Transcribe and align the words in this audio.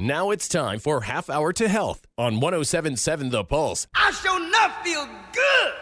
Now 0.00 0.30
it's 0.30 0.46
time 0.46 0.78
for 0.78 1.00
Half 1.00 1.28
Hour 1.28 1.52
to 1.54 1.66
Health 1.66 2.06
on 2.16 2.38
1077 2.38 3.30
The 3.30 3.42
Pulse. 3.42 3.88
I 3.96 4.12
sure 4.12 4.36
enough 4.40 4.84
feel 4.84 5.04
good. 5.32 5.72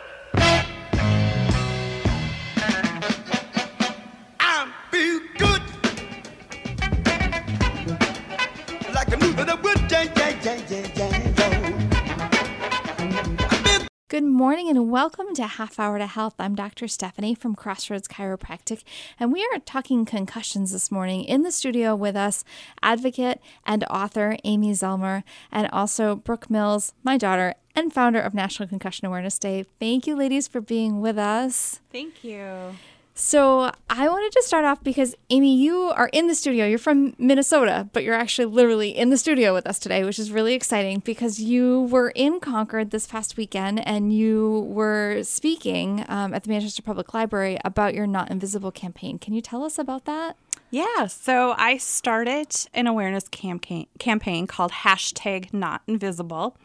Good 14.17 14.25
morning 14.25 14.71
and 14.71 14.91
welcome 14.91 15.35
to 15.35 15.46
Half 15.46 15.79
Hour 15.79 15.98
to 15.98 16.07
Health. 16.07 16.37
I'm 16.39 16.55
Dr. 16.55 16.89
Stephanie 16.89 17.35
from 17.35 17.55
Crossroads 17.55 18.09
Chiropractic, 18.09 18.83
and 19.21 19.30
we 19.30 19.46
are 19.53 19.59
talking 19.59 20.07
concussions 20.07 20.73
this 20.73 20.91
morning. 20.91 21.25
In 21.25 21.43
the 21.43 21.53
studio 21.53 21.95
with 21.95 22.16
us, 22.16 22.43
advocate 22.83 23.43
and 23.66 23.84
author 23.91 24.39
Amy 24.43 24.73
Zellmer, 24.73 25.23
and 25.52 25.69
also 25.71 26.16
Brooke 26.16 26.48
Mills, 26.48 26.95
my 27.05 27.19
daughter, 27.19 27.57
and 27.74 27.93
founder 27.93 28.19
of 28.19 28.33
National 28.33 28.66
Concussion 28.66 29.07
Awareness 29.07 29.38
Day. 29.38 29.66
Thank 29.79 30.07
you, 30.07 30.16
ladies, 30.16 30.48
for 30.48 30.62
being 30.62 31.02
with 31.02 31.19
us. 31.19 31.80
Thank 31.93 32.24
you. 32.24 32.74
So, 33.19 33.73
I 33.88 34.11
wanted 34.11 34.30
to 34.33 34.43
start 34.43 34.66
off 34.66 34.84
because, 34.84 35.15
Amy, 35.30 35.57
you 35.57 35.74
are 35.97 36.11
in 36.12 36.27
the 36.27 36.34
studio. 36.34 36.66
You're 36.66 36.79
from 36.79 37.15
Minnesota, 37.16 37.88
but 37.95 38.05
you're 38.05 38.15
actually 38.15 38.45
literally 38.45 38.91
in 38.91 39.09
the 39.09 39.16
studio 39.16 39.55
with 39.55 39.66
us 39.66 39.79
today, 39.79 40.05
which 40.05 40.19
is 40.19 40.30
really 40.30 40.52
exciting 40.52 41.01
because 41.01 41.41
you 41.41 41.84
were 41.84 42.10
in 42.10 42.41
Concord 42.41 42.91
this 42.91 43.07
past 43.07 43.38
weekend 43.38 43.84
and 43.88 44.12
you 44.12 44.66
were 44.69 45.23
speaking 45.23 46.05
um, 46.09 46.34
at 46.34 46.45
the 46.45 46.51
Manchester 46.51 46.83
Public 46.83 47.15
Library 47.15 47.57
about 47.65 47.95
your 47.95 48.07
Not 48.07 48.30
Invisible 48.30 48.71
campaign. 48.71 49.19
Can 49.19 49.33
you 49.33 49.41
tell 49.41 49.65
us 49.65 49.79
about 49.79 50.05
that? 50.05 50.37
Yeah, 50.70 51.06
so 51.06 51.55
I 51.56 51.77
started 51.77 52.48
an 52.74 52.88
awareness 52.88 53.29
campaign 53.29 53.87
campaign 54.01 54.48
called 54.48 54.73
hashtag 54.73 55.52
Not 55.52 55.83
Invisible, 55.87 56.57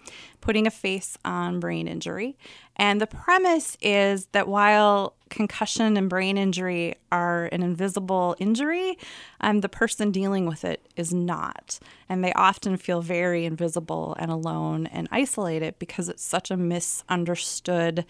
putting 0.42 0.66
a 0.66 0.72
face 0.72 1.18
on 1.24 1.60
brain 1.60 1.88
injury. 1.88 2.36
And 2.76 3.00
the 3.00 3.06
premise 3.06 3.78
is 3.80 4.26
that 4.32 4.48
while 4.48 5.14
concussion 5.30 5.98
and 5.98 6.10
brain 6.10 6.36
injury 6.36 6.96
are 7.12 7.46
an 7.52 7.62
invisible 7.62 8.36
injury, 8.40 8.98
um, 9.40 9.60
the 9.60 9.70
person 9.70 10.10
dealing 10.12 10.48
with 10.48 10.66
it 10.66 10.84
is 10.96 11.14
not. 11.14 11.80
And 12.10 12.24
they 12.24 12.34
often 12.34 12.78
feel 12.78 13.02
very 13.02 13.46
invisible 13.46 14.16
and 14.18 14.32
alone 14.32 14.88
and 14.88 15.08
isolated 15.12 15.76
because 15.78 16.10
it's 16.10 16.24
such 16.24 16.50
a 16.50 16.58
misunderstood 16.58 18.06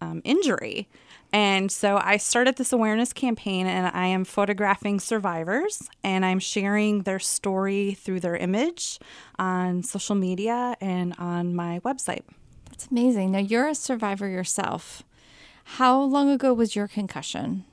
um, 0.00 0.22
injury. 0.24 0.88
And 1.36 1.70
so 1.70 2.00
I 2.02 2.16
started 2.16 2.56
this 2.56 2.72
awareness 2.72 3.12
campaign, 3.12 3.66
and 3.66 3.94
I 3.94 4.06
am 4.06 4.24
photographing 4.24 4.98
survivors 4.98 5.86
and 6.02 6.24
I'm 6.24 6.38
sharing 6.38 7.02
their 7.02 7.18
story 7.18 7.92
through 7.92 8.20
their 8.20 8.36
image 8.36 8.98
on 9.38 9.82
social 9.82 10.14
media 10.14 10.78
and 10.80 11.14
on 11.18 11.54
my 11.54 11.80
website. 11.80 12.22
That's 12.70 12.86
amazing. 12.86 13.32
Now, 13.32 13.40
you're 13.40 13.68
a 13.68 13.74
survivor 13.74 14.26
yourself. 14.26 15.02
How 15.64 16.00
long 16.00 16.30
ago 16.30 16.54
was 16.54 16.74
your 16.74 16.88
concussion? 16.88 17.66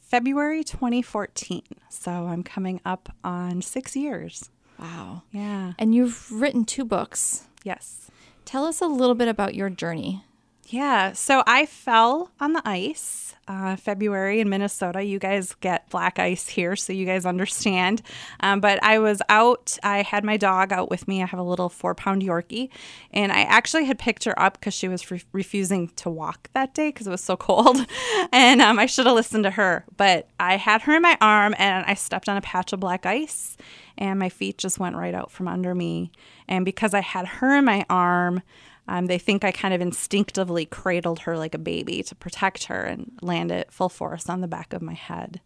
February 0.00 0.62
2014. 0.62 1.62
So 1.88 2.12
I'm 2.12 2.44
coming 2.44 2.80
up 2.84 3.12
on 3.24 3.60
six 3.60 3.96
years. 3.96 4.50
Wow. 4.78 5.22
Yeah. 5.32 5.72
And 5.80 5.96
you've 5.96 6.30
written 6.30 6.64
two 6.64 6.84
books. 6.84 7.48
Yes. 7.64 8.08
Tell 8.44 8.64
us 8.66 8.80
a 8.80 8.86
little 8.86 9.16
bit 9.16 9.26
about 9.26 9.56
your 9.56 9.68
journey. 9.68 10.22
Yeah. 10.70 11.12
So 11.14 11.42
I 11.48 11.66
fell 11.66 12.30
on 12.38 12.52
the 12.52 12.62
ice 12.64 13.34
uh, 13.48 13.74
February 13.74 14.38
in 14.38 14.48
Minnesota. 14.48 15.02
You 15.02 15.18
guys 15.18 15.56
get 15.60 15.90
black 15.90 16.20
ice 16.20 16.46
here, 16.46 16.76
so 16.76 16.92
you 16.92 17.04
guys 17.04 17.26
understand. 17.26 18.02
Um, 18.38 18.60
but 18.60 18.80
I 18.80 19.00
was 19.00 19.20
out. 19.28 19.76
I 19.82 20.02
had 20.02 20.22
my 20.22 20.36
dog 20.36 20.72
out 20.72 20.88
with 20.88 21.08
me. 21.08 21.20
I 21.20 21.26
have 21.26 21.40
a 21.40 21.42
little 21.44 21.68
four 21.68 21.96
pound 21.96 22.22
Yorkie. 22.22 22.68
And 23.10 23.32
I 23.32 23.42
actually 23.42 23.86
had 23.86 23.98
picked 23.98 24.22
her 24.24 24.38
up 24.40 24.60
because 24.60 24.72
she 24.72 24.86
was 24.86 25.10
re- 25.10 25.24
refusing 25.32 25.88
to 25.96 26.08
walk 26.08 26.48
that 26.52 26.72
day 26.72 26.90
because 26.90 27.08
it 27.08 27.10
was 27.10 27.24
so 27.24 27.36
cold. 27.36 27.84
and 28.32 28.62
um, 28.62 28.78
I 28.78 28.86
should 28.86 29.06
have 29.06 29.16
listened 29.16 29.42
to 29.44 29.50
her. 29.50 29.84
But 29.96 30.28
I 30.38 30.56
had 30.56 30.82
her 30.82 30.94
in 30.94 31.02
my 31.02 31.18
arm 31.20 31.56
and 31.58 31.84
I 31.88 31.94
stepped 31.94 32.28
on 32.28 32.36
a 32.36 32.42
patch 32.42 32.72
of 32.72 32.78
black 32.78 33.04
ice 33.04 33.56
and 33.98 34.20
my 34.20 34.28
feet 34.28 34.58
just 34.58 34.78
went 34.78 34.94
right 34.94 35.14
out 35.14 35.32
from 35.32 35.48
under 35.48 35.74
me. 35.74 36.12
And 36.46 36.64
because 36.64 36.94
I 36.94 37.00
had 37.00 37.26
her 37.26 37.56
in 37.56 37.64
my 37.64 37.84
arm, 37.90 38.42
um, 38.90 39.06
they 39.06 39.18
think 39.18 39.44
I 39.44 39.52
kind 39.52 39.72
of 39.72 39.80
instinctively 39.80 40.66
cradled 40.66 41.20
her 41.20 41.38
like 41.38 41.54
a 41.54 41.58
baby 41.58 42.02
to 42.02 42.14
protect 42.16 42.64
her 42.64 42.82
and 42.82 43.12
land 43.22 43.52
it 43.52 43.72
full 43.72 43.88
force 43.88 44.28
on 44.28 44.40
the 44.40 44.48
back 44.48 44.72
of 44.72 44.82
my 44.82 44.94
head. 44.94 45.40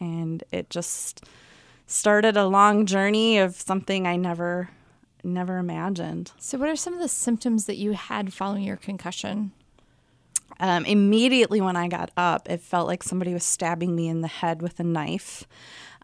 And 0.00 0.42
it 0.50 0.70
just 0.70 1.22
started 1.86 2.34
a 2.34 2.46
long 2.46 2.86
journey 2.86 3.36
of 3.36 3.54
something 3.56 4.06
I 4.06 4.16
never, 4.16 4.70
never 5.22 5.58
imagined. 5.58 6.32
So, 6.38 6.56
what 6.56 6.70
are 6.70 6.76
some 6.76 6.94
of 6.94 7.00
the 7.00 7.08
symptoms 7.08 7.66
that 7.66 7.76
you 7.76 7.92
had 7.92 8.32
following 8.32 8.62
your 8.62 8.76
concussion? 8.76 9.52
Um, 10.58 10.86
immediately 10.86 11.60
when 11.60 11.76
I 11.76 11.88
got 11.88 12.10
up, 12.16 12.48
it 12.48 12.62
felt 12.62 12.86
like 12.86 13.02
somebody 13.02 13.34
was 13.34 13.44
stabbing 13.44 13.94
me 13.94 14.08
in 14.08 14.22
the 14.22 14.28
head 14.28 14.62
with 14.62 14.80
a 14.80 14.84
knife. 14.84 15.46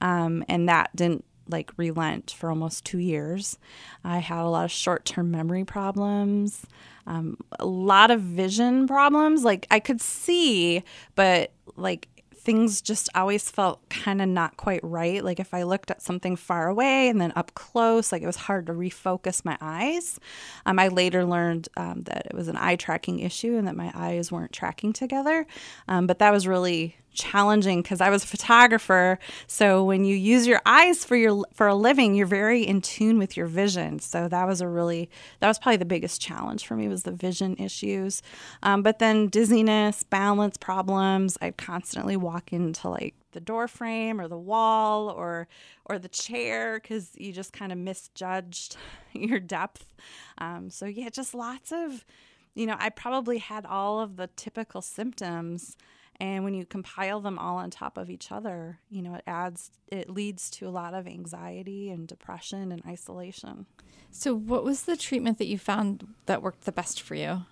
Um, 0.02 0.44
and 0.50 0.68
that 0.68 0.94
didn't 0.94 1.24
like 1.48 1.72
relent 1.76 2.30
for 2.30 2.50
almost 2.50 2.84
two 2.84 2.98
years. 2.98 3.58
I 4.02 4.18
had 4.18 4.42
a 4.42 4.48
lot 4.48 4.64
of 4.64 4.70
short 4.70 5.04
term 5.04 5.30
memory 5.30 5.64
problems, 5.64 6.66
um, 7.06 7.38
a 7.58 7.66
lot 7.66 8.10
of 8.10 8.20
vision 8.20 8.86
problems. 8.86 9.44
Like 9.44 9.66
I 9.70 9.80
could 9.80 10.00
see, 10.00 10.82
but 11.14 11.52
like 11.76 12.08
things 12.44 12.82
just 12.82 13.08
always 13.14 13.50
felt 13.50 13.88
kind 13.88 14.20
of 14.20 14.28
not 14.28 14.56
quite 14.58 14.80
right. 14.84 15.24
Like 15.24 15.40
if 15.40 15.54
I 15.54 15.62
looked 15.62 15.90
at 15.90 16.02
something 16.02 16.36
far 16.36 16.68
away 16.68 17.08
and 17.08 17.20
then 17.20 17.32
up 17.34 17.54
close, 17.54 18.12
like 18.12 18.22
it 18.22 18.26
was 18.26 18.36
hard 18.36 18.66
to 18.66 18.72
refocus 18.72 19.44
my 19.44 19.56
eyes. 19.60 20.20
Um, 20.66 20.78
I 20.78 20.88
later 20.88 21.24
learned 21.24 21.68
um, 21.76 22.02
that 22.02 22.26
it 22.26 22.34
was 22.34 22.48
an 22.48 22.56
eye 22.58 22.76
tracking 22.76 23.20
issue 23.20 23.56
and 23.56 23.66
that 23.66 23.76
my 23.76 23.90
eyes 23.94 24.30
weren't 24.30 24.52
tracking 24.52 24.92
together. 24.92 25.46
Um, 25.88 26.06
but 26.06 26.18
that 26.18 26.32
was 26.32 26.46
really 26.46 26.96
challenging 27.14 27.82
because 27.82 28.00
I 28.00 28.10
was 28.10 28.24
a 28.24 28.26
photographer. 28.26 29.18
So 29.46 29.84
when 29.84 30.04
you 30.04 30.16
use 30.16 30.46
your 30.46 30.60
eyes 30.66 31.04
for 31.04 31.16
your 31.16 31.44
for 31.52 31.66
a 31.66 31.74
living, 31.74 32.14
you're 32.14 32.26
very 32.26 32.62
in 32.62 32.80
tune 32.80 33.18
with 33.18 33.36
your 33.36 33.46
vision. 33.46 33.98
So 34.00 34.28
that 34.28 34.46
was 34.46 34.60
a 34.60 34.68
really 34.68 35.10
that 35.40 35.48
was 35.48 35.58
probably 35.58 35.78
the 35.78 35.84
biggest 35.84 36.20
challenge 36.20 36.66
for 36.66 36.76
me 36.76 36.88
was 36.88 37.04
the 37.04 37.12
vision 37.12 37.56
issues. 37.58 38.22
Um, 38.62 38.82
but 38.82 38.98
then 38.98 39.28
dizziness, 39.28 40.02
balance 40.02 40.56
problems. 40.56 41.38
I'd 41.40 41.56
constantly 41.56 42.16
walk 42.16 42.52
into 42.52 42.88
like 42.88 43.14
the 43.34 43.40
door 43.40 43.68
frame 43.68 44.20
or 44.20 44.28
the 44.28 44.38
wall 44.38 45.10
or 45.10 45.46
or 45.84 45.98
the 45.98 46.08
chair 46.08 46.80
because 46.80 47.10
you 47.16 47.32
just 47.32 47.52
kind 47.52 47.70
of 47.70 47.76
misjudged 47.76 48.76
your 49.12 49.40
depth. 49.40 49.92
Um, 50.38 50.70
so 50.70 50.86
yeah, 50.86 51.10
just 51.10 51.34
lots 51.34 51.70
of 51.70 52.04
you 52.54 52.66
know 52.66 52.76
I 52.78 52.88
probably 52.88 53.38
had 53.38 53.66
all 53.66 54.00
of 54.00 54.16
the 54.16 54.28
typical 54.36 54.80
symptoms 54.80 55.76
and 56.20 56.44
when 56.44 56.54
you 56.54 56.64
compile 56.64 57.20
them 57.20 57.38
all 57.38 57.56
on 57.56 57.70
top 57.70 57.96
of 57.98 58.08
each 58.10 58.30
other 58.30 58.78
you 58.90 59.02
know 59.02 59.14
it 59.14 59.24
adds 59.26 59.70
it 59.88 60.08
leads 60.10 60.50
to 60.50 60.66
a 60.66 60.70
lot 60.70 60.94
of 60.94 61.06
anxiety 61.06 61.90
and 61.90 62.06
depression 62.08 62.70
and 62.72 62.82
isolation 62.86 63.66
So, 64.10 64.34
what 64.34 64.62
was 64.64 64.82
the 64.82 64.96
treatment 64.96 65.38
that 65.38 65.46
you 65.46 65.58
found 65.58 66.06
that 66.26 66.40
worked 66.42 66.64
the 66.64 66.72
best 66.72 67.00
for 67.02 67.14
you? 67.16 67.42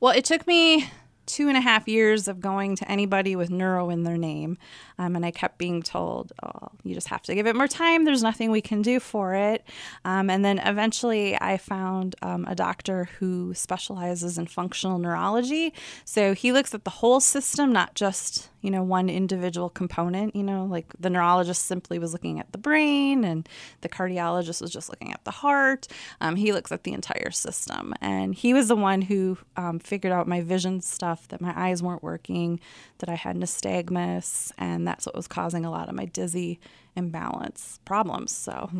well 0.00 0.12
it 0.16 0.24
took 0.24 0.46
me 0.46 0.90
two 1.28 1.48
and 1.48 1.56
a 1.56 1.60
half 1.60 1.86
years 1.86 2.26
of 2.26 2.40
going 2.40 2.74
to 2.76 2.90
anybody 2.90 3.36
with 3.36 3.50
neuro 3.50 3.90
in 3.90 4.02
their 4.02 4.16
name 4.16 4.58
um, 4.98 5.14
and 5.14 5.24
i 5.24 5.30
kept 5.30 5.58
being 5.58 5.82
told 5.82 6.32
oh 6.42 6.68
you 6.88 6.94
just 6.94 7.08
have 7.08 7.22
to 7.22 7.34
give 7.34 7.46
it 7.46 7.54
more 7.54 7.68
time. 7.68 8.04
There's 8.04 8.22
nothing 8.22 8.50
we 8.50 8.60
can 8.60 8.82
do 8.82 8.98
for 8.98 9.34
it. 9.34 9.64
Um, 10.04 10.30
and 10.30 10.44
then 10.44 10.58
eventually 10.58 11.38
i 11.40 11.56
found 11.56 12.16
um, 12.22 12.44
a 12.48 12.54
doctor 12.54 13.08
who 13.18 13.52
specializes 13.54 14.38
in 14.38 14.46
functional 14.46 14.98
neurology. 14.98 15.74
So 16.04 16.34
he 16.34 16.52
looks 16.52 16.74
at 16.74 16.84
the 16.84 16.90
whole 16.90 17.20
system 17.20 17.72
not 17.72 17.94
just 17.94 18.48
you 18.60 18.70
know 18.70 18.82
one 18.82 19.08
individual 19.08 19.70
component 19.70 20.34
you 20.34 20.42
know 20.42 20.64
like 20.64 20.92
the 20.98 21.08
neurologist 21.08 21.66
simply 21.66 21.96
was 21.96 22.12
looking 22.12 22.40
at 22.40 22.50
the 22.50 22.58
brain 22.58 23.22
and 23.22 23.48
the 23.82 23.88
cardiologist 23.88 24.60
was 24.60 24.70
just 24.70 24.88
looking 24.88 25.12
at 25.12 25.24
the 25.24 25.30
heart. 25.30 25.86
Um, 26.20 26.36
he 26.36 26.52
looks 26.52 26.72
at 26.72 26.84
the 26.84 26.92
entire 26.92 27.30
system. 27.30 27.94
And 28.00 28.34
he 28.34 28.54
was 28.54 28.68
the 28.68 28.76
one 28.76 29.02
who 29.02 29.38
um, 29.56 29.78
figured 29.78 30.12
out 30.12 30.26
my 30.26 30.40
vision 30.40 30.80
stuff 30.80 31.17
that 31.28 31.40
my 31.40 31.52
eyes 31.56 31.82
weren't 31.82 32.02
working 32.02 32.60
that 32.98 33.08
i 33.08 33.14
had 33.14 33.36
nystagmus 33.36 34.52
and 34.58 34.86
that's 34.86 35.04
what 35.06 35.14
was 35.14 35.26
causing 35.26 35.64
a 35.64 35.70
lot 35.70 35.88
of 35.88 35.94
my 35.94 36.04
dizzy 36.04 36.60
imbalance 36.96 37.80
problems 37.84 38.30
so 38.32 38.70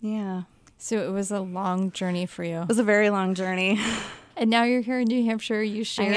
yeah 0.00 0.42
So, 0.78 0.98
it 0.98 1.12
was 1.12 1.30
a 1.30 1.40
long 1.40 1.90
journey 1.92 2.26
for 2.26 2.44
you. 2.44 2.62
it 2.62 2.68
was 2.68 2.78
a 2.78 2.84
very 2.84 3.10
long 3.10 3.34
journey 3.34 3.80
And 4.34 4.48
now 4.48 4.64
you're 4.64 4.80
here 4.80 4.98
in 4.98 5.08
New 5.08 5.24
Hampshire. 5.26 5.62
You 5.62 5.84
shared 5.84 6.16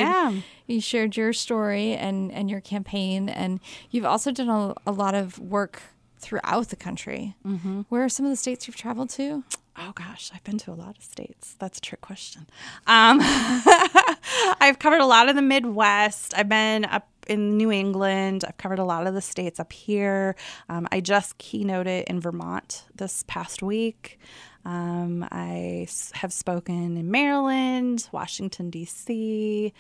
you 0.68 0.80
shared 0.80 1.18
your 1.18 1.34
story 1.34 1.94
and 1.94 2.32
and 2.32 2.50
your 2.50 2.62
campaign, 2.62 3.28
and 3.28 3.60
you've 3.92 4.06
also 4.06 4.32
done 4.32 4.48
a, 4.48 4.74
a 4.88 4.94
lot 4.94 5.14
of 5.16 5.38
work 5.38 5.82
throughout 6.18 6.70
the 6.70 6.78
country. 6.78 7.36
Mm-hmm. 7.46 7.82
Where 7.90 8.06
are 8.06 8.10
some 8.10 8.26
of 8.26 8.32
the 8.32 8.38
states 8.38 8.68
you've 8.68 8.78
traveled 8.78 9.10
to? 9.12 9.44
Oh 9.78 9.92
gosh, 9.94 10.32
I've 10.34 10.44
been 10.44 10.58
to 10.60 10.72
a 10.72 10.74
lot 10.74 10.98
of 10.98 11.04
states. 11.04 11.56
That's 11.60 11.80
a 11.80 11.82
trick 11.82 12.00
question. 12.00 12.48
Um, 12.88 13.20
I've 14.62 14.80
covered 14.80 15.02
a 15.02 15.06
lot 15.06 15.28
of 15.28 15.36
the 15.36 15.42
Midwest. 15.42 16.34
I've 16.36 16.48
been 16.48 16.86
up 16.86 17.10
in 17.28 17.58
New 17.58 17.72
England. 17.72 18.46
I've 18.48 18.58
covered 18.58 18.80
a 18.80 18.86
lot 18.86 19.06
of 19.06 19.14
the 19.14 19.22
states 19.22 19.60
up 19.60 19.74
here. 19.74 20.36
Um, 20.70 20.88
I 20.92 21.02
just 21.02 21.38
keynoted 21.40 22.06
in 22.06 22.22
Vermont 22.22 22.86
this 22.96 23.26
past 23.28 23.62
week. 23.62 24.18
Um, 24.64 25.28
I 25.32 25.88
have 26.14 26.32
spoken 26.32 26.98
in 26.98 27.12
Maryland, 27.12 28.08
Washington, 28.12 28.70
D.C., 28.70 29.74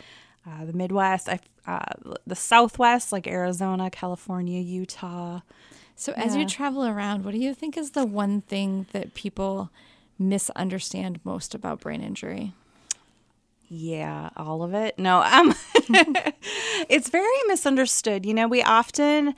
uh, 0.48 0.66
the 0.66 0.74
Midwest, 0.74 1.28
I, 1.28 1.40
uh, 1.66 2.14
the 2.28 2.36
Southwest, 2.36 3.12
like 3.12 3.28
Arizona, 3.28 3.90
California, 3.90 4.62
Utah. 4.62 5.40
So, 5.96 6.12
as 6.14 6.36
yeah. 6.36 6.42
you 6.42 6.48
travel 6.48 6.86
around, 6.86 7.24
what 7.24 7.32
do 7.32 7.40
you 7.40 7.54
think 7.54 7.78
is 7.78 7.92
the 7.92 8.06
one 8.06 8.42
thing 8.42 8.88
that 8.92 9.14
people 9.14 9.70
misunderstand 10.20 11.20
most 11.24 11.56
about 11.56 11.80
brain 11.80 12.02
injury? 12.02 12.54
Yeah, 13.68 14.30
all 14.38 14.62
of 14.62 14.74
it. 14.74 15.00
No, 15.00 15.22
um 15.24 15.56
it's 16.88 17.10
very 17.10 17.38
misunderstood. 17.48 18.26
You 18.26 18.34
know, 18.34 18.48
we 18.48 18.62
often 18.62 19.34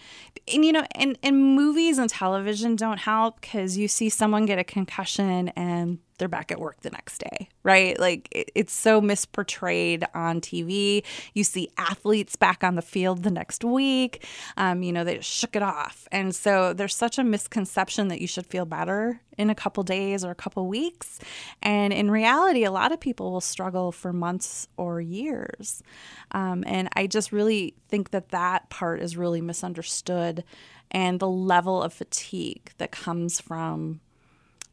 and 0.54 0.65
you 0.65 0.71
know, 0.71 0.86
and, 0.95 1.18
and 1.24 1.56
movies 1.56 1.98
and 1.98 2.09
television 2.09 2.75
don't 2.75 3.00
help 3.00 3.42
because 3.42 3.77
you 3.77 3.88
see 3.88 4.09
someone 4.09 4.45
get 4.45 4.59
a 4.59 4.63
concussion 4.63 5.50
and 5.50 6.00
they're 6.18 6.28
back 6.28 6.52
at 6.52 6.60
work 6.60 6.81
the 6.81 6.90
next 6.90 7.19
day, 7.19 7.50
right? 7.64 8.00
Like 8.00 8.28
it, 8.31 8.52
it's 8.56 8.74
so 8.74 9.02
misportrayed 9.02 10.06
on 10.14 10.42
TV. 10.42 11.04
You 11.34 11.44
see 11.44 11.69
athletes 11.78 12.36
back 12.36 12.64
on 12.64 12.75
the 12.75 12.81
field 12.81 13.24
the 13.24 13.31
next 13.31 13.64
week. 13.64 14.25
Um, 14.58 14.84
you 14.84 14.92
know, 14.92 15.04
they 15.04 15.22
shook 15.22 15.56
it 15.56 15.62
off. 15.62 16.08
And 16.12 16.36
so 16.36 16.74
there's 16.74 16.96
such 16.96 17.18
a 17.18 17.24
misconception 17.24 18.08
that 18.08 18.22
you 18.22 18.28
should 18.28 18.46
feel 18.46 18.66
better 18.66 19.22
in 19.38 19.50
a 19.50 19.56
couple 19.56 19.84
days 19.84 20.25
or 20.25 20.31
a 20.31 20.36
couple 20.36 20.68
weeks. 20.68 21.19
And 21.62 21.94
in 21.94 22.10
reality, 22.10 22.64
a 22.64 22.72
lot 22.72 22.92
of 22.92 23.00
people 23.00 23.31
will 23.31 23.42
struggle 23.42 23.92
for 23.92 24.12
months 24.12 24.68
or 24.78 25.00
years. 25.00 25.84
Um, 26.31 26.64
and 26.66 26.90
I 26.96 27.08
just 27.08 27.31
really 27.31 27.75
think 27.90 28.10
that 28.12 28.30
that 28.30 28.69
part 28.69 29.02
is 29.02 29.16
really 29.16 29.42
misunderstood 29.42 30.44
and 30.90 31.19
the 31.19 31.28
level 31.28 31.84
of 31.84 31.94
fatigue 31.94 32.72
that 32.78 32.92
comes 32.92 33.40
from 33.42 34.00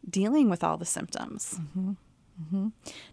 dealing 0.09 0.51
with 0.51 0.63
all 0.63 0.77
the 0.77 0.85
symptoms. 0.85 1.59
Mm-hmm. 1.61 1.93
Mm-hmm. 2.43 2.69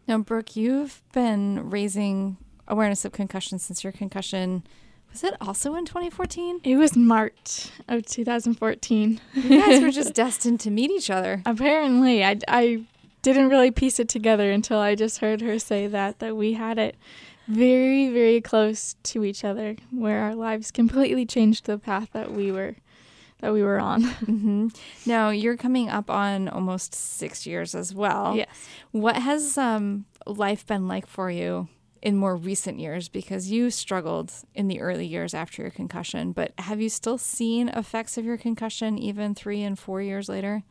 Now, 0.08 0.18
Brooke, 0.20 0.56
you've 0.56 1.02
been 1.14 1.70
raising 1.70 2.38
awareness 2.68 3.06
of 3.06 3.12
concussion 3.12 3.60
since 3.60 3.84
your 3.84 3.94
concussion. 3.94 4.64
Was 5.12 5.24
it 5.24 5.36
also 5.42 5.76
in 5.76 5.86
2014? 5.86 6.62
It 6.64 6.78
was 6.78 6.96
March 6.96 7.70
of 7.88 8.06
2014. 8.06 9.20
You 9.34 9.62
guys 9.62 9.82
were 9.82 9.92
just 9.92 10.14
destined 10.16 10.60
to 10.62 10.72
meet 10.72 10.90
each 10.90 11.10
other. 11.10 11.42
Apparently, 11.46 12.24
I, 12.24 12.40
I 12.48 12.86
didn't 13.22 13.50
really 13.50 13.72
piece 13.72 14.00
it 14.00 14.10
together 14.10 14.52
until 14.52 14.80
I 14.80 14.96
just 14.96 15.20
heard 15.20 15.42
her 15.42 15.60
say 15.60 15.88
that 15.88 16.20
that 16.20 16.36
we 16.36 16.54
had 16.54 16.80
it 16.80 16.96
very 17.48 18.10
very 18.10 18.40
close 18.40 18.96
to 19.04 19.26
each 19.26 19.44
other 19.44 19.76
where 19.92 20.20
our 20.22 20.36
lives 20.36 20.72
completely 20.72 21.26
changed 21.26 21.66
the 21.66 21.78
path 21.78 22.10
that 22.14 22.32
we 22.32 22.52
were 22.52 22.76
that 23.42 23.54
we 23.54 23.64
were 23.64 23.80
on. 23.80 24.04
mm-hmm. 24.04 24.68
Now 25.06 25.30
you're 25.30 25.58
coming 25.58 25.90
up 25.90 26.10
on 26.10 26.48
almost 26.48 26.96
six 26.96 27.46
years 27.46 27.76
as 27.76 27.94
well. 27.94 28.36
Yes. 28.36 28.48
What 28.92 29.18
has 29.18 29.58
um, 29.58 30.06
life 30.26 30.66
been 30.66 30.88
like 30.88 31.08
for 31.08 31.30
you 31.30 31.68
in 32.02 32.16
more 32.16 32.36
recent 32.36 32.80
years? 32.80 33.10
Because 33.10 33.52
you 33.52 33.70
struggled 33.70 34.32
in 34.56 34.68
the 34.68 34.80
early 34.80 35.06
years 35.06 35.34
after 35.34 35.62
your 35.62 35.72
concussion, 35.72 36.32
but 36.32 36.54
have 36.60 36.80
you 36.80 36.90
still 36.90 37.18
seen 37.18 37.70
effects 37.70 38.18
of 38.18 38.26
your 38.26 38.38
concussion 38.38 38.98
even 38.98 39.36
three 39.36 39.64
and 39.64 39.78
four 39.78 40.02
years 40.02 40.30
later? 40.30 40.64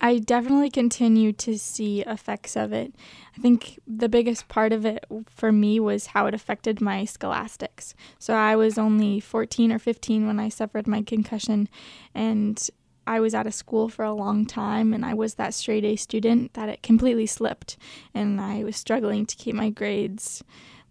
I 0.00 0.18
definitely 0.18 0.70
continue 0.70 1.32
to 1.34 1.58
see 1.58 2.00
effects 2.02 2.56
of 2.56 2.72
it. 2.72 2.94
I 3.36 3.40
think 3.40 3.78
the 3.86 4.08
biggest 4.08 4.48
part 4.48 4.72
of 4.72 4.86
it 4.86 5.04
for 5.28 5.52
me 5.52 5.78
was 5.78 6.06
how 6.06 6.26
it 6.26 6.34
affected 6.34 6.80
my 6.80 7.04
scholastics. 7.04 7.94
So 8.18 8.34
I 8.34 8.56
was 8.56 8.78
only 8.78 9.20
14 9.20 9.70
or 9.70 9.78
15 9.78 10.26
when 10.26 10.40
I 10.40 10.48
suffered 10.48 10.86
my 10.86 11.02
concussion, 11.02 11.68
and 12.14 12.68
I 13.06 13.20
was 13.20 13.34
out 13.34 13.46
of 13.46 13.54
school 13.54 13.88
for 13.88 14.04
a 14.04 14.14
long 14.14 14.46
time, 14.46 14.94
and 14.94 15.04
I 15.04 15.12
was 15.12 15.34
that 15.34 15.52
straight 15.52 15.84
A 15.84 15.96
student 15.96 16.54
that 16.54 16.68
it 16.68 16.82
completely 16.82 17.26
slipped, 17.26 17.76
and 18.14 18.40
I 18.40 18.64
was 18.64 18.76
struggling 18.76 19.26
to 19.26 19.36
keep 19.36 19.54
my 19.54 19.68
grades 19.68 20.42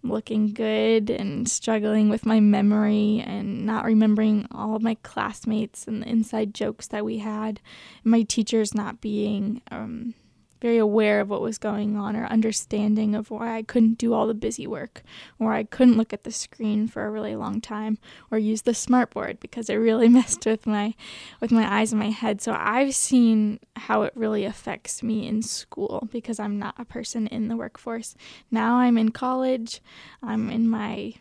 looking 0.04 0.54
good 0.54 1.10
and 1.10 1.50
struggling 1.50 2.10
with 2.10 2.26
my 2.26 2.40
memory 2.40 3.24
and 3.26 3.66
not 3.66 3.86
remembering 3.86 4.48
all 4.52 4.76
of 4.76 4.82
my 4.82 4.96
classmates 5.04 5.88
and 5.88 6.02
the 6.02 6.08
inside 6.10 6.54
jokes 6.54 6.88
that 6.88 7.06
we 7.06 7.18
had, 7.20 7.60
my 8.04 8.22
teachers 8.24 8.74
not 8.74 9.02
being 9.02 9.62
um, 9.72 10.14
very 10.62 10.78
aware 10.78 11.20
of 11.20 11.30
what 11.30 11.42
was 11.42 11.58
going 11.58 11.96
on 11.96 12.16
or 12.16 12.26
understanding 12.26 13.16
of 13.16 13.32
why 13.32 13.56
I 13.56 13.64
couldn't 13.64 13.98
do 13.98 14.14
all 14.14 14.28
the 14.28 14.34
busy 14.34 14.68
work 14.68 15.04
or 15.40 15.54
I 15.54 15.64
couldn't 15.64 15.98
look 15.98 16.14
at 16.14 16.24
the 16.24 16.32
screen 16.32 16.88
for 16.88 17.06
a 17.06 17.12
really 17.12 17.36
long 17.36 17.62
time 17.62 17.98
or 18.32 18.38
use 18.38 18.64
the 18.64 18.72
smartboard 18.72 19.40
because 19.40 19.70
it 19.70 19.76
really 19.76 20.10
messed 20.20 20.46
with 20.46 20.66
my 20.68 20.94
with 21.40 21.52
my 21.52 21.80
eyes 21.80 21.92
and 21.92 22.00
my 22.00 22.10
head. 22.10 22.42
So 22.42 22.56
I've 22.58 22.96
seen 22.96 23.60
how 23.76 24.04
it 24.04 24.14
really 24.16 24.46
affects 24.46 25.02
me 25.02 25.28
in 25.28 25.42
school 25.42 26.08
because 26.12 26.40
I'm 26.40 26.60
not 26.60 26.76
a 26.78 26.86
person 26.86 27.28
in 27.28 27.48
the 27.48 27.58
workforce. 27.58 28.16
Now 28.52 28.76
I'm 28.78 28.98
in 28.98 29.12
college. 29.12 29.82
I'm 30.22 30.50
in 30.50 30.70
my 30.70 31.16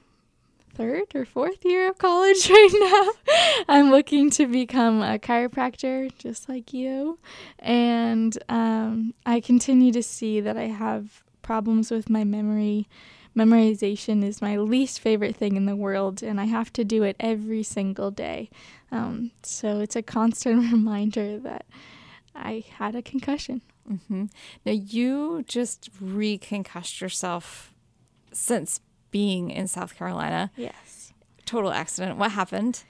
third 0.74 1.14
or 1.14 1.24
fourth 1.24 1.64
year 1.64 1.88
of 1.88 1.98
college 1.98 2.48
right 2.50 3.14
now. 3.26 3.64
I'm 3.68 3.90
looking 3.90 4.30
to 4.30 4.46
become 4.46 5.02
a 5.02 5.18
chiropractor, 5.18 6.10
just 6.18 6.48
like 6.48 6.72
you. 6.72 7.18
And 7.58 8.36
um, 8.48 9.14
I 9.26 9.40
continue 9.40 9.92
to 9.92 10.02
see 10.02 10.40
that 10.40 10.56
I 10.56 10.66
have 10.66 11.22
problems 11.42 11.90
with 11.90 12.10
my 12.10 12.24
memory. 12.24 12.88
Memorization 13.36 14.24
is 14.24 14.42
my 14.42 14.56
least 14.56 15.00
favorite 15.00 15.36
thing 15.36 15.56
in 15.56 15.66
the 15.66 15.76
world, 15.76 16.22
and 16.22 16.40
I 16.40 16.44
have 16.44 16.72
to 16.74 16.84
do 16.84 17.02
it 17.02 17.16
every 17.20 17.62
single 17.62 18.10
day. 18.10 18.50
Um, 18.90 19.30
so 19.42 19.80
it's 19.80 19.96
a 19.96 20.02
constant 20.02 20.72
reminder 20.72 21.38
that 21.38 21.66
I 22.34 22.64
had 22.78 22.94
a 22.94 23.02
concussion. 23.02 23.62
Mm-hmm. 23.90 24.26
Now, 24.64 24.72
you 24.72 25.44
just 25.46 25.88
reconcussed 26.00 27.00
yourself 27.00 27.72
since 28.32 28.80
being 29.10 29.50
in 29.50 29.66
South 29.69 29.96
Carolina. 29.96 30.50
Yes. 30.56 31.12
Total 31.44 31.72
accident. 31.72 32.19
What 32.19 32.32
happened? 32.32 32.84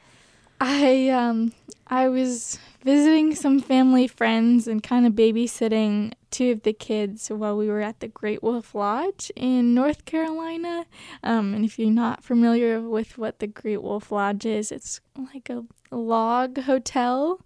I 0.61 1.09
um 1.11 1.53
I 1.87 2.09
was 2.09 2.59
visiting 2.85 3.35
some 3.35 3.61
family 3.61 4.07
friends 4.07 4.67
and 4.67 4.83
kind 4.83 5.07
of 5.07 5.13
babysitting 5.13 6.13
two 6.31 6.53
of 6.53 6.63
the 6.63 6.73
kids 6.73 7.29
while 7.29 7.57
we 7.57 7.69
were 7.69 7.81
at 7.81 8.01
the 8.01 8.09
Great 8.09 8.43
Wolf 8.43 8.75
Lodge 8.75 9.33
in 9.35 9.75
North 9.75 10.05
Carolina. 10.05 10.85
Um, 11.23 11.55
and 11.55 11.65
if 11.65 11.79
you're 11.79 11.91
not 11.91 12.23
familiar 12.23 12.81
with 12.81 13.17
what 13.17 13.39
the 13.39 13.47
Great 13.47 13.83
Wolf 13.83 14.13
Lodge 14.13 14.45
is, 14.45 14.71
it's 14.71 15.01
like 15.17 15.49
a 15.49 15.65
log 15.91 16.59
hotel 16.63 17.41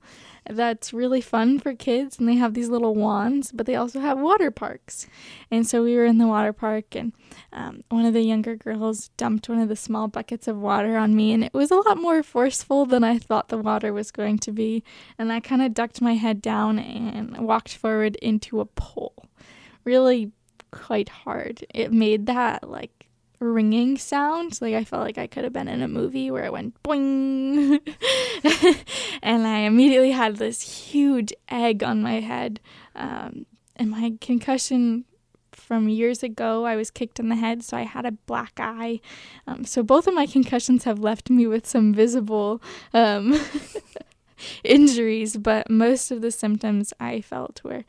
that's 0.48 0.92
really 0.92 1.20
fun 1.20 1.58
for 1.58 1.74
kids 1.74 2.18
and 2.18 2.28
they 2.28 2.34
have 2.34 2.54
these 2.54 2.68
little 2.68 2.94
wands 2.94 3.52
but 3.52 3.66
they 3.66 3.74
also 3.74 4.00
have 4.00 4.18
water 4.18 4.50
parks. 4.50 5.06
And 5.50 5.66
so 5.66 5.82
we 5.82 5.96
were 5.96 6.04
in 6.04 6.18
the 6.18 6.26
water 6.26 6.52
park 6.52 6.94
and 6.94 7.12
um, 7.52 7.82
one 7.88 8.04
of 8.04 8.14
the 8.14 8.22
younger 8.22 8.56
girls 8.56 9.10
dumped 9.16 9.48
one 9.48 9.60
of 9.60 9.68
the 9.68 9.76
small 9.76 10.08
buckets 10.08 10.48
of 10.48 10.56
water 10.56 10.96
on 10.96 11.14
me 11.14 11.32
and 11.32 11.44
it 11.44 11.54
was 11.54 11.70
a 11.70 11.76
lot 11.76 11.98
more 11.98 12.22
forceful 12.22 12.86
than 12.86 13.04
i 13.04 13.18
thought 13.18 13.48
the 13.48 13.58
water 13.58 13.92
was 13.92 14.10
going 14.10 14.38
to 14.38 14.52
be. 14.52 14.82
And 15.18 15.32
i 15.32 15.40
kind 15.40 15.62
of 15.62 15.74
ducked 15.74 16.00
my 16.00 16.14
head 16.14 16.42
down 16.42 16.78
and 16.78 17.36
walked 17.38 17.76
forward 17.76 18.16
into 18.16 18.60
a 18.60 18.66
pole 18.66 19.26
really 19.84 20.32
quite 20.70 21.08
hard. 21.08 21.64
It 21.74 21.92
made 21.92 22.26
that 22.26 22.68
like 22.68 23.01
ringing 23.42 23.96
sound. 23.98 24.60
Like 24.60 24.74
I 24.74 24.84
felt 24.84 25.02
like 25.02 25.18
I 25.18 25.26
could 25.26 25.44
have 25.44 25.52
been 25.52 25.68
in 25.68 25.82
a 25.82 25.88
movie 25.88 26.30
where 26.30 26.44
it 26.44 26.52
went 26.52 26.80
boing. 26.82 27.80
and 29.22 29.46
I 29.46 29.58
immediately 29.58 30.12
had 30.12 30.36
this 30.36 30.60
huge 30.62 31.32
egg 31.48 31.82
on 31.82 32.02
my 32.02 32.20
head. 32.20 32.60
Um, 32.94 33.46
and 33.76 33.90
my 33.90 34.14
concussion 34.20 35.04
from 35.52 35.88
years 35.88 36.22
ago, 36.22 36.64
I 36.66 36.76
was 36.76 36.90
kicked 36.90 37.18
in 37.18 37.28
the 37.28 37.36
head, 37.36 37.62
so 37.62 37.76
I 37.76 37.82
had 37.82 38.04
a 38.04 38.12
black 38.12 38.52
eye. 38.58 39.00
Um, 39.46 39.64
so 39.64 39.82
both 39.82 40.06
of 40.06 40.14
my 40.14 40.26
concussions 40.26 40.84
have 40.84 40.98
left 40.98 41.30
me 41.30 41.46
with 41.46 41.66
some 41.66 41.94
visible 41.94 42.60
um, 42.92 43.40
injuries, 44.64 45.36
but 45.36 45.70
most 45.70 46.10
of 46.10 46.20
the 46.20 46.30
symptoms 46.30 46.92
I 47.00 47.20
felt 47.20 47.62
were 47.64 47.84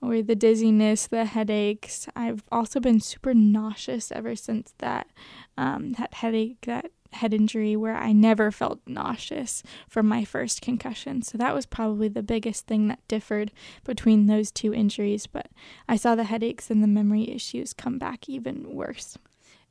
or 0.00 0.22
the 0.22 0.36
dizziness, 0.36 1.06
the 1.06 1.24
headaches. 1.24 2.08
I've 2.14 2.44
also 2.50 2.80
been 2.80 3.00
super 3.00 3.34
nauseous 3.34 4.12
ever 4.12 4.36
since 4.36 4.74
that 4.78 5.08
um, 5.56 5.92
that 5.92 6.14
headache, 6.14 6.58
that 6.66 6.90
head 7.12 7.32
injury, 7.34 7.74
where 7.74 7.96
I 7.96 8.12
never 8.12 8.50
felt 8.50 8.80
nauseous 8.86 9.62
from 9.88 10.06
my 10.06 10.24
first 10.24 10.60
concussion. 10.60 11.22
So 11.22 11.38
that 11.38 11.54
was 11.54 11.66
probably 11.66 12.08
the 12.08 12.22
biggest 12.22 12.66
thing 12.66 12.88
that 12.88 13.06
differed 13.08 13.50
between 13.84 14.26
those 14.26 14.50
two 14.50 14.74
injuries. 14.74 15.26
But 15.26 15.48
I 15.88 15.96
saw 15.96 16.14
the 16.14 16.24
headaches 16.24 16.70
and 16.70 16.82
the 16.82 16.86
memory 16.86 17.28
issues 17.30 17.72
come 17.72 17.98
back 17.98 18.28
even 18.28 18.74
worse. 18.74 19.18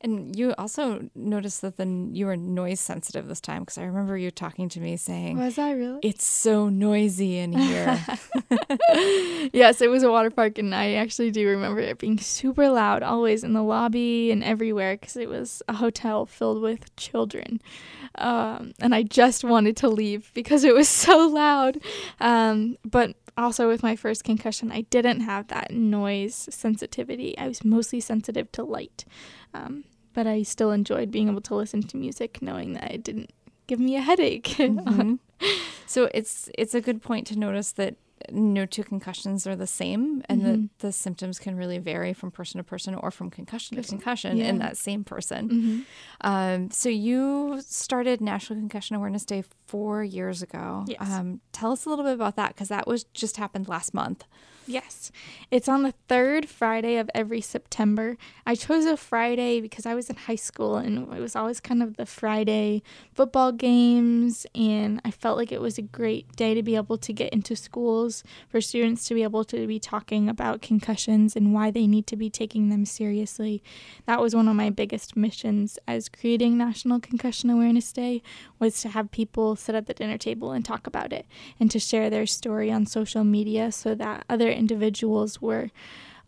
And 0.00 0.36
you 0.38 0.54
also 0.56 1.08
noticed 1.16 1.60
that 1.62 1.76
the 1.76 1.86
you 2.12 2.26
were 2.26 2.36
noise 2.36 2.78
sensitive 2.78 3.26
this 3.26 3.40
time 3.40 3.62
because 3.62 3.78
I 3.78 3.84
remember 3.84 4.16
you 4.16 4.30
talking 4.30 4.68
to 4.68 4.80
me 4.80 4.96
saying 4.96 5.38
Was 5.38 5.58
I 5.58 5.72
really? 5.72 5.98
it's 6.02 6.24
so 6.24 6.68
noisy 6.68 7.38
in 7.38 7.52
here. 7.52 7.98
yes, 9.52 9.80
it 9.80 9.90
was 9.90 10.02
a 10.02 10.10
water 10.10 10.30
park, 10.30 10.58
and 10.58 10.74
I 10.74 10.94
actually 10.94 11.30
do 11.30 11.46
remember 11.48 11.80
it 11.80 11.98
being 11.98 12.18
super 12.18 12.68
loud, 12.68 13.02
always 13.02 13.42
in 13.44 13.52
the 13.52 13.62
lobby 13.62 14.30
and 14.30 14.44
everywhere, 14.44 14.96
because 14.96 15.16
it 15.16 15.28
was 15.28 15.62
a 15.68 15.74
hotel 15.74 16.26
filled 16.26 16.62
with 16.62 16.94
children. 16.96 17.60
Um, 18.14 18.74
and 18.80 18.94
I 18.94 19.02
just 19.02 19.44
wanted 19.44 19.76
to 19.78 19.88
leave 19.88 20.30
because 20.34 20.64
it 20.64 20.74
was 20.74 20.88
so 21.06 21.26
loud. 21.26 21.78
Um, 22.20 22.76
but 22.84 23.16
also, 23.36 23.68
with 23.68 23.82
my 23.82 23.96
first 23.96 24.24
concussion, 24.24 24.72
I 24.72 24.82
didn't 24.82 25.20
have 25.20 25.48
that 25.48 25.70
noise 25.70 26.48
sensitivity. 26.50 27.36
I 27.38 27.48
was 27.48 27.64
mostly 27.64 28.00
sensitive 28.00 28.50
to 28.52 28.64
light. 28.64 29.04
Um, 29.54 29.84
but 30.14 30.26
I 30.26 30.42
still 30.42 30.70
enjoyed 30.72 31.10
being 31.10 31.28
able 31.28 31.40
to 31.42 31.54
listen 31.54 31.82
to 31.82 31.96
music, 31.96 32.40
knowing 32.42 32.72
that 32.74 32.90
it 32.92 33.02
didn't 33.04 33.30
give 33.66 33.80
me 33.80 33.96
a 33.96 34.00
headache. 34.00 34.44
Mhm. 34.58 35.18
So 35.86 36.08
it's 36.12 36.50
it's 36.58 36.74
a 36.74 36.80
good 36.80 37.00
point 37.02 37.26
to 37.28 37.38
notice 37.38 37.72
that 37.72 37.96
no 38.32 38.66
two 38.66 38.82
concussions 38.82 39.46
are 39.46 39.54
the 39.54 39.66
same 39.68 40.22
and 40.28 40.44
that 40.44 40.56
Mhm. 40.58 40.68
the 40.80 40.90
symptoms 40.92 41.38
can 41.38 41.54
really 41.56 41.78
vary 41.78 42.12
from 42.12 42.30
person 42.32 42.58
to 42.58 42.64
person 42.64 42.94
or 42.96 43.10
from 43.12 43.30
concussion 43.30 43.76
to 43.76 43.82
Person- 43.82 43.98
concussion 43.98 44.40
in 44.40 44.58
that 44.58 44.76
same 44.76 45.04
person. 45.04 45.48
Mhm. 45.48 45.84
Um, 46.22 46.70
so 46.72 46.88
you 46.88 47.60
started 47.62 48.20
National 48.20 48.58
Concussion 48.58 48.96
Awareness 48.96 49.24
Day 49.24 49.44
four 49.66 50.02
years 50.02 50.42
ago. 50.42 50.84
Yes. 50.88 50.98
Um, 51.08 51.40
tell 51.52 51.70
us 51.72 51.86
a 51.86 51.88
little 51.88 52.04
bit 52.04 52.14
about 52.14 52.34
that 52.36 52.48
because 52.54 52.68
that 52.68 52.86
was 52.88 53.04
just 53.14 53.36
happened 53.36 53.68
last 53.68 53.94
month. 53.94 54.24
Yes. 54.68 55.10
It's 55.50 55.66
on 55.66 55.82
the 55.82 55.94
third 56.08 56.46
Friday 56.46 56.98
of 56.98 57.10
every 57.14 57.40
September. 57.40 58.18
I 58.44 58.54
chose 58.54 58.84
a 58.84 58.98
Friday 58.98 59.62
because 59.62 59.86
I 59.86 59.94
was 59.94 60.10
in 60.10 60.16
high 60.16 60.36
school 60.36 60.76
and 60.76 61.10
it 61.14 61.20
was 61.20 61.34
always 61.34 61.58
kind 61.58 61.82
of 61.82 61.96
the 61.96 62.04
Friday 62.04 62.82
football 63.14 63.50
games. 63.52 64.46
And 64.54 65.00
I 65.06 65.10
felt 65.10 65.38
like 65.38 65.50
it 65.50 65.62
was 65.62 65.78
a 65.78 65.82
great 65.82 66.36
day 66.36 66.52
to 66.52 66.62
be 66.62 66.76
able 66.76 66.98
to 66.98 67.12
get 67.14 67.32
into 67.32 67.56
schools 67.56 68.22
for 68.50 68.60
students 68.60 69.08
to 69.08 69.14
be 69.14 69.22
able 69.22 69.42
to 69.44 69.66
be 69.66 69.80
talking 69.80 70.28
about 70.28 70.60
concussions 70.60 71.34
and 71.34 71.54
why 71.54 71.70
they 71.70 71.86
need 71.86 72.06
to 72.08 72.16
be 72.16 72.28
taking 72.28 72.68
them 72.68 72.84
seriously. 72.84 73.62
That 74.04 74.20
was 74.20 74.36
one 74.36 74.48
of 74.48 74.56
my 74.56 74.68
biggest 74.68 75.16
missions 75.16 75.78
as 75.88 76.10
creating 76.10 76.58
National 76.58 77.00
Concussion 77.00 77.48
Awareness 77.48 77.90
Day 77.90 78.22
was 78.58 78.82
to 78.82 78.90
have 78.90 79.10
people 79.12 79.56
sit 79.56 79.74
at 79.74 79.86
the 79.86 79.94
dinner 79.94 80.18
table 80.18 80.52
and 80.52 80.62
talk 80.62 80.86
about 80.86 81.10
it 81.10 81.24
and 81.58 81.70
to 81.70 81.78
share 81.78 82.10
their 82.10 82.26
story 82.26 82.70
on 82.70 82.84
social 82.84 83.24
media 83.24 83.72
so 83.72 83.94
that 83.94 84.26
other 84.28 84.57
individuals 84.58 85.40
were 85.40 85.70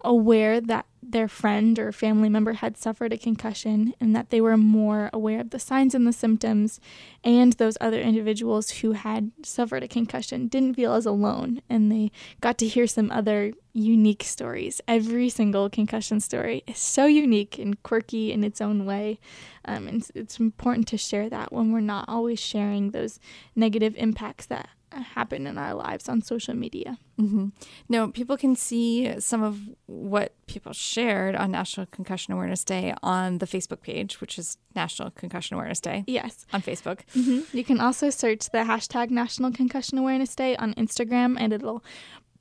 aware 0.02 0.60
that 0.60 0.86
their 1.02 1.28
friend 1.28 1.78
or 1.78 1.92
family 1.92 2.28
member 2.28 2.54
had 2.54 2.76
suffered 2.76 3.12
a 3.12 3.18
concussion 3.18 3.94
and 4.00 4.14
that 4.14 4.30
they 4.30 4.40
were 4.40 4.56
more 4.56 5.08
aware 5.12 5.40
of 5.40 5.50
the 5.50 5.58
signs 5.58 5.94
and 5.94 6.06
the 6.06 6.12
symptoms 6.12 6.78
and 7.24 7.54
those 7.54 7.76
other 7.80 8.00
individuals 8.00 8.70
who 8.70 8.92
had 8.92 9.30
suffered 9.42 9.82
a 9.82 9.88
concussion 9.88 10.46
didn't 10.46 10.74
feel 10.74 10.92
as 10.92 11.06
alone 11.06 11.60
and 11.68 11.90
they 11.90 12.10
got 12.40 12.58
to 12.58 12.68
hear 12.68 12.86
some 12.86 13.10
other 13.10 13.52
unique 13.72 14.22
stories. 14.22 14.80
Every 14.86 15.28
single 15.28 15.70
concussion 15.70 16.20
story 16.20 16.62
is 16.66 16.78
so 16.78 17.06
unique 17.06 17.58
and 17.58 17.82
quirky 17.82 18.30
in 18.30 18.44
its 18.44 18.60
own 18.60 18.84
way 18.84 19.18
um, 19.64 19.88
and 19.88 19.98
it's, 19.98 20.12
it's 20.14 20.40
important 20.40 20.86
to 20.88 20.98
share 20.98 21.28
that 21.30 21.52
when 21.52 21.72
we're 21.72 21.80
not 21.80 22.04
always 22.08 22.38
sharing 22.38 22.90
those 22.90 23.18
negative 23.56 23.94
impacts 23.96 24.46
that 24.46 24.68
happen 24.92 25.46
in 25.46 25.56
our 25.58 25.74
lives 25.74 26.08
on 26.08 26.22
social 26.22 26.54
media 26.54 26.98
Mm-hmm. 27.20 27.48
No, 27.90 28.08
people 28.08 28.38
can 28.38 28.56
see 28.56 29.20
some 29.20 29.42
of 29.42 29.58
what 29.86 30.32
people 30.46 30.72
shared 30.72 31.36
on 31.36 31.50
National 31.50 31.84
Concussion 31.86 32.32
Awareness 32.32 32.64
Day 32.64 32.94
on 33.02 33.38
the 33.38 33.46
Facebook 33.46 33.82
page, 33.82 34.22
which 34.22 34.38
is 34.38 34.56
National 34.74 35.10
Concussion 35.10 35.54
Awareness 35.56 35.80
Day 35.80 36.04
yes 36.06 36.46
on 36.52 36.62
Facebook. 36.62 37.00
hmm 37.12 37.40
You 37.52 37.62
can 37.62 37.78
also 37.78 38.08
search 38.08 38.48
the 38.50 38.58
hashtag 38.60 39.10
National 39.10 39.52
Concussion 39.52 39.98
Awareness 39.98 40.34
Day 40.34 40.56
on 40.56 40.72
Instagram, 40.74 41.36
and 41.38 41.52
it'll 41.52 41.84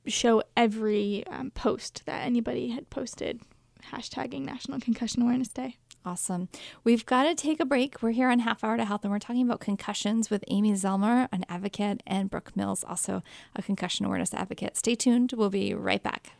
show 0.06 0.42
every 0.56 1.26
um, 1.26 1.50
post 1.50 2.06
that 2.06 2.24
anybody 2.24 2.68
had 2.70 2.88
posted 2.88 3.42
hashtagging 3.92 4.42
National 4.46 4.80
Concussion 4.80 5.22
Awareness 5.22 5.48
Day. 5.48 5.76
Awesome. 6.04 6.48
We've 6.82 7.04
got 7.04 7.24
to 7.24 7.34
take 7.34 7.60
a 7.60 7.66
break. 7.66 8.02
We're 8.02 8.12
here 8.12 8.30
on 8.30 8.38
Half 8.38 8.64
Hour 8.64 8.78
to 8.78 8.86
Health, 8.86 9.04
and 9.04 9.12
we're 9.12 9.18
talking 9.18 9.42
about 9.42 9.60
concussions 9.60 10.30
with 10.30 10.42
Amy 10.48 10.72
Zellmer, 10.72 11.28
an 11.30 11.44
advocate, 11.48 12.02
and 12.06 12.30
Brooke 12.30 12.56
Mills, 12.56 12.82
also 12.84 13.22
a 13.54 13.62
concussion 13.62 14.06
awareness 14.06 14.32
advocate. 14.32 14.78
Stay 14.78 14.94
tuned. 14.94 15.34
We'll 15.36 15.50
be 15.50 15.74
right 15.74 16.02
back. 16.02 16.32